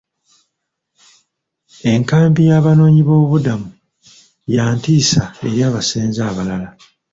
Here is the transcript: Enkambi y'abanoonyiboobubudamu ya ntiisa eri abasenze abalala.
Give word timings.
Enkambi 1.91 2.41
y'abanoonyiboobubudamu 2.49 3.69
ya 4.55 4.65
ntiisa 4.75 5.23
eri 5.47 5.59
abasenze 5.69 6.19
abalala. 6.29 6.69